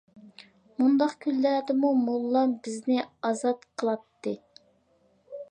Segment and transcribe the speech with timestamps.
[0.77, 2.99] مۇنداق كۈنلەردىمۇ موللام بىزنى
[3.31, 4.35] ئازاد قىلاتتى.